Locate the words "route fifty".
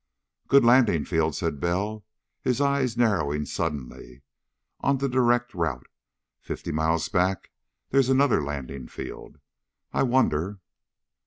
5.53-6.71